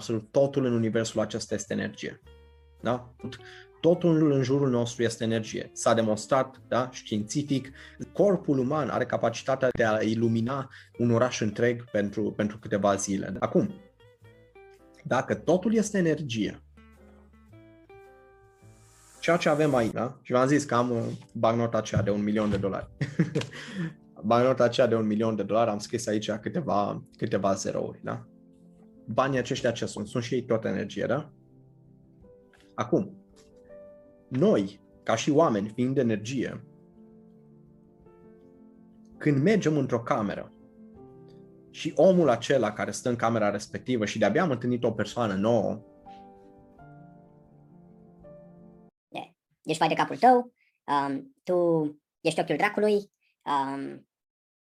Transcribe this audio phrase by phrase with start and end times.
[0.00, 2.20] absolut totul în universul acesta este energie.
[2.80, 3.14] Da?
[3.80, 5.70] Totul în jurul nostru este energie.
[5.72, 7.70] S-a demonstrat, da, științific,
[8.12, 13.36] corpul uman are capacitatea de a ilumina un oraș întreg pentru, pentru câteva zile.
[13.38, 13.70] Acum,
[15.04, 16.62] dacă totul este energie,
[19.20, 20.18] ceea ce avem aici, da?
[20.22, 22.88] și v-am zis că am uh, bagnota aceea de un milion de dolari.
[24.32, 28.24] bagnota aceea de un milion de dolari, am scris aici câteva, câteva zerouri, da?
[29.12, 30.06] Banii aceștia ce sunt?
[30.06, 31.30] Sunt și ei tot energie, da?
[32.74, 33.14] Acum,
[34.28, 36.64] noi, ca și oameni, fiind energie,
[39.18, 40.52] când mergem într-o cameră
[41.70, 45.84] și omul acela care stă în camera respectivă și de-abia am întâlnit o persoană nouă,
[49.70, 50.52] ești vai de capul tău,
[50.84, 51.56] um, tu
[52.20, 52.94] ești ochiul dracului,
[53.42, 54.08] um,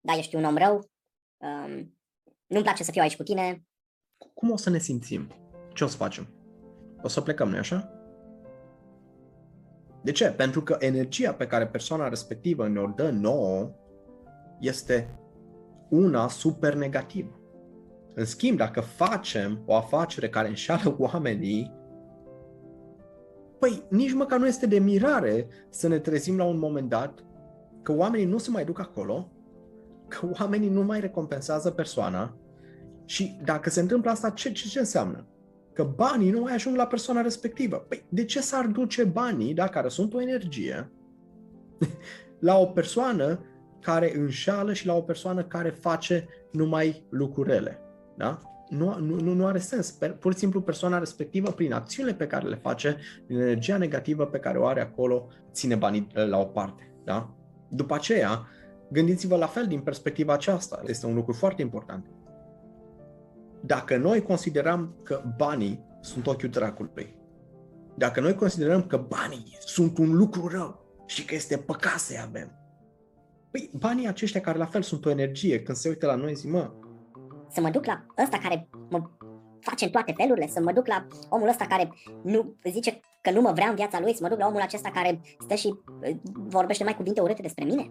[0.00, 0.90] da, ești un om rău,
[1.36, 1.98] um,
[2.46, 3.62] nu-mi place să fiu aici cu tine.
[4.34, 5.28] Cum o să ne simțim?
[5.72, 6.28] Ce o să facem?
[7.02, 7.92] O să plecăm, nu așa?
[10.02, 10.30] De ce?
[10.30, 13.70] Pentru că energia pe care persoana respectivă ne-o dă nouă
[14.60, 15.18] este
[15.88, 17.40] una super negativă.
[18.14, 21.72] În schimb, dacă facem o afacere care înșală oamenii,
[23.58, 27.24] păi nici măcar nu este de mirare să ne trezim la un moment dat
[27.82, 29.32] că oamenii nu se mai duc acolo,
[30.08, 32.36] că oamenii nu mai recompensează persoana
[33.08, 35.26] și dacă se întâmplă asta, ce, ce, ce înseamnă?
[35.78, 37.76] că banii nu mai ajung la persoana respectivă.
[37.76, 40.92] Păi, de ce s-ar duce banii, da, care sunt o energie,
[42.48, 43.40] la o persoană
[43.80, 47.78] care înșală și la o persoană care face numai lucrurele?
[48.16, 48.40] Da?
[48.68, 49.90] Nu, nu, nu are sens.
[50.18, 54.38] Pur și simplu persoana respectivă, prin acțiunile pe care le face, prin energia negativă pe
[54.38, 56.92] care o are acolo, ține banii eh, la o parte.
[57.04, 57.34] Da?
[57.68, 58.48] După aceea,
[58.90, 60.82] gândiți-vă la fel din perspectiva aceasta.
[60.86, 62.06] Este un lucru foarte important
[63.68, 67.14] dacă noi considerăm că banii sunt ochiul dracului,
[67.96, 72.58] dacă noi considerăm că banii sunt un lucru rău și că este păcat să-i avem,
[73.50, 76.50] păi banii aceștia care la fel sunt o energie, când se uită la noi zic,
[76.50, 76.70] mă...
[77.50, 79.10] Să mă duc la ăsta care mă
[79.60, 83.40] face în toate felurile, să mă duc la omul ăsta care nu zice că nu
[83.40, 86.16] mă vrea în viața lui, să mă duc la omul acesta care stă și uh,
[86.32, 87.90] vorbește mai cuvinte urâte despre mine.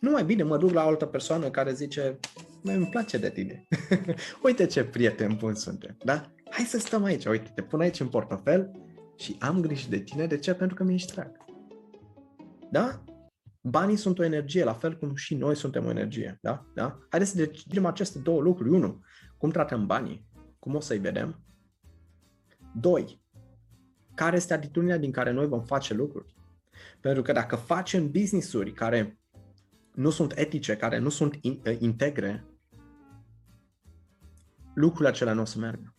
[0.00, 2.18] Nu mai bine mă duc la altă persoană care zice,
[2.62, 3.68] mai îmi place de tine.
[4.44, 6.32] uite ce prieten bun suntem, da?
[6.50, 8.70] Hai să stăm aici, uite, te pun aici în portofel
[9.16, 10.26] și am grijă de tine.
[10.26, 10.54] De ce?
[10.54, 11.36] Pentru că mi-ești drag.
[12.70, 13.04] Da?
[13.60, 16.38] Banii sunt o energie, la fel cum și noi suntem o energie.
[16.40, 16.66] Da?
[16.74, 16.98] Da?
[17.08, 18.70] Haideți să decidem aceste două lucruri.
[18.70, 19.00] Unu,
[19.38, 20.26] cum tratăm banii?
[20.58, 21.44] Cum o să-i vedem?
[22.74, 23.22] Doi,
[24.14, 26.34] care este atitudinea din care noi vom face lucruri?
[27.00, 29.20] Pentru că dacă facem business-uri care
[29.94, 31.38] nu sunt etice, care nu sunt
[31.78, 32.44] integre,
[34.74, 35.94] lucrurile acelea nu o să meargă.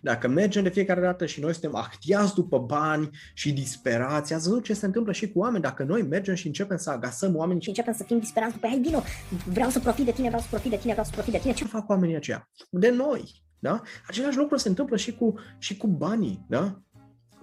[0.00, 4.64] Dacă mergem de fiecare dată și noi suntem actiați după bani și disperați, ați văzut
[4.64, 5.62] ce se întâmplă și cu oameni.
[5.62, 8.78] Dacă noi mergem și începem să agasăm oamenii și începem să fim disperați după hai
[8.78, 9.02] vino,
[9.46, 11.52] vreau să profit de tine, vreau să profit de tine, vreau să profit de tine.
[11.52, 12.48] Ce fac oamenii aceia?
[12.70, 13.42] De noi.
[13.58, 13.82] Da?
[14.06, 16.44] Același lucru se întâmplă și cu, și cu banii.
[16.48, 16.82] Da?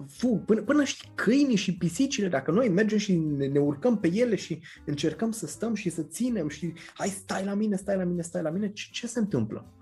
[0.08, 4.10] fug, până, până și câinii și pisicile, dacă noi mergem și ne, ne urcăm pe
[4.12, 8.04] ele și încercăm să stăm și să ținem și hai stai la mine, stai la
[8.04, 9.75] mine, stai la mine, ce, ce se întâmplă?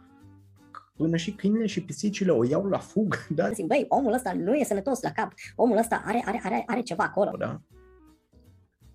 [0.97, 3.27] Până și câinile și pisicile o iau la fug.
[3.35, 3.51] Da?
[3.51, 6.81] Zic, băi, omul ăsta nu e sănătos la cap, omul ăsta are, are, are, are
[6.81, 7.37] ceva acolo.
[7.39, 7.61] Da?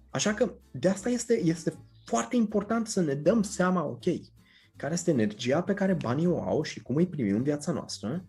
[0.10, 1.74] Așa că de asta este, este
[2.06, 4.04] foarte important să ne dăm seama, ok,
[4.76, 8.26] care este energia pe care banii o au și cum îi primim în viața noastră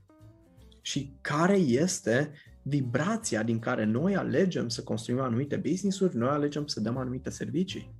[0.81, 2.33] și care este
[2.63, 7.95] vibrația din care noi alegem să construim anumite business-uri, noi alegem să dăm anumite servicii.